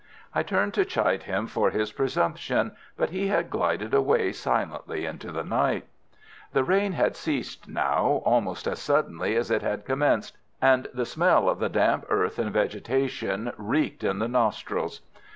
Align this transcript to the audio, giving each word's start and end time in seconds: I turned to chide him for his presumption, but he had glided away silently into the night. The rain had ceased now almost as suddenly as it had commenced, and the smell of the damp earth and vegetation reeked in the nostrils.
I 0.33 0.41
turned 0.41 0.73
to 0.73 0.83
chide 0.83 1.21
him 1.29 1.45
for 1.45 1.69
his 1.69 1.91
presumption, 1.91 2.75
but 2.97 3.11
he 3.11 3.27
had 3.27 3.51
glided 3.51 3.93
away 3.93 4.31
silently 4.31 5.05
into 5.05 5.31
the 5.31 5.43
night. 5.43 5.85
The 6.53 6.63
rain 6.63 6.93
had 6.93 7.15
ceased 7.15 7.67
now 7.67 8.23
almost 8.25 8.65
as 8.65 8.79
suddenly 8.79 9.35
as 9.35 9.51
it 9.51 9.61
had 9.61 9.85
commenced, 9.85 10.39
and 10.59 10.87
the 10.91 11.05
smell 11.05 11.47
of 11.47 11.59
the 11.59 11.69
damp 11.69 12.07
earth 12.09 12.39
and 12.39 12.51
vegetation 12.51 13.53
reeked 13.57 14.03
in 14.03 14.17
the 14.17 14.27
nostrils. 14.27 15.01